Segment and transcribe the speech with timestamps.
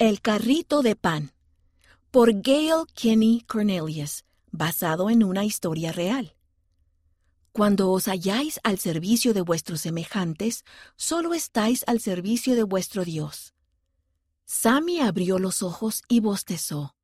[0.00, 1.32] El carrito de pan
[2.12, 6.36] por Gail Kenny Cornelius, basado en una historia real.
[7.50, 10.64] Cuando os halláis al servicio de vuestros semejantes,
[10.94, 13.54] solo estáis al servicio de vuestro Dios.
[14.44, 16.94] Sammy abrió los ojos y bostezó.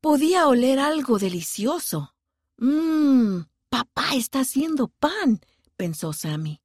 [0.00, 2.12] Podía oler algo delicioso.
[2.56, 5.40] Mmm, papá está haciendo pan,
[5.76, 6.60] pensó Sammy.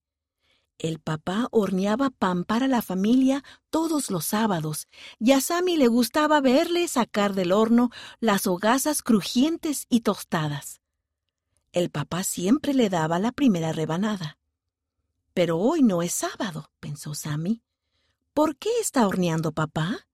[0.82, 4.88] El papá horneaba pan para la familia todos los sábados,
[5.20, 10.82] y a Sammy le gustaba verle sacar del horno las hogazas crujientes y tostadas.
[11.72, 14.40] El papá siempre le daba la primera rebanada.
[15.36, 17.62] Pero hoy no es sábado, pensó Sammy.
[18.34, 20.08] ¿Por qué está horneando papá?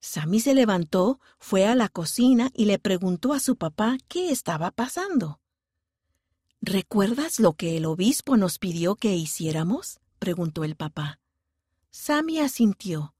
[0.00, 4.72] Sammy se levantó, fue a la cocina y le preguntó a su papá qué estaba
[4.72, 5.38] pasando.
[6.62, 9.98] ¿Recuerdas lo que el obispo nos pidió que hiciéramos?
[10.18, 11.18] preguntó el papá.
[11.90, 13.14] Sammy asintió.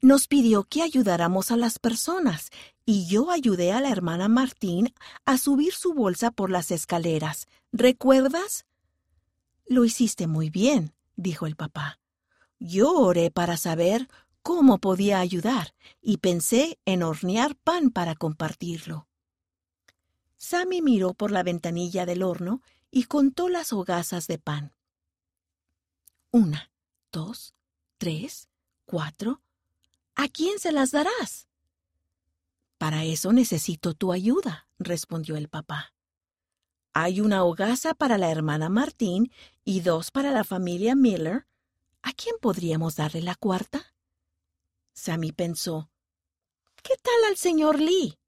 [0.00, 2.50] Nos pidió que ayudáramos a las personas,
[2.86, 4.94] y yo ayudé a la hermana Martín
[5.26, 7.46] a subir su bolsa por las escaleras.
[7.72, 8.64] ¿Recuerdas?
[9.66, 12.00] Lo hiciste muy bien, dijo el papá.
[12.58, 14.08] Yo oré para saber
[14.42, 19.08] cómo podía ayudar y pensé en hornear pan para compartirlo.
[20.36, 24.74] Sammy miró por la ventanilla del horno y contó las hogazas de pan.
[26.30, 26.70] Una,
[27.10, 27.54] dos,
[27.98, 28.48] tres,
[28.84, 29.42] cuatro.
[30.14, 31.48] ¿A quién se las darás?
[32.78, 35.94] Para eso necesito tu ayuda, respondió el papá.
[36.92, 39.30] Hay una hogaza para la hermana Martín
[39.64, 41.46] y dos para la familia Miller.
[42.02, 43.94] ¿A quién podríamos darle la cuarta?
[44.94, 45.90] Sammy pensó.
[46.82, 48.18] ¿Qué tal al señor Lee?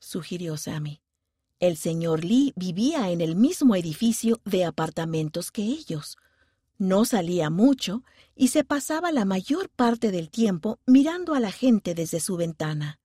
[0.00, 1.03] sugirió Sammy.
[1.60, 6.16] El señor Lee vivía en el mismo edificio de apartamentos que ellos.
[6.78, 8.02] No salía mucho
[8.34, 12.98] y se pasaba la mayor parte del tiempo mirando a la gente desde su ventana.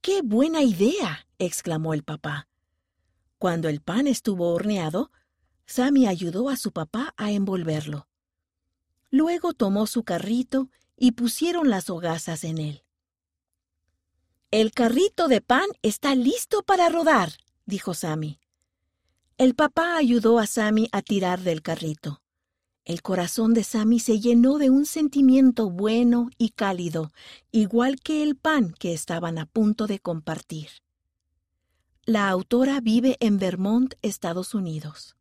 [0.00, 1.26] ¡Qué buena idea!
[1.38, 2.48] exclamó el papá.
[3.38, 5.10] Cuando el pan estuvo horneado,
[5.66, 8.08] Sammy ayudó a su papá a envolverlo.
[9.10, 12.84] Luego tomó su carrito y pusieron las hogazas en él.
[14.50, 17.32] El carrito de pan está listo para rodar,
[17.66, 18.40] dijo Sammy.
[19.36, 22.22] El papá ayudó a Sammy a tirar del carrito.
[22.84, 27.12] El corazón de Sammy se llenó de un sentimiento bueno y cálido,
[27.50, 30.68] igual que el pan que estaban a punto de compartir.
[32.04, 35.16] La autora vive en Vermont, Estados Unidos.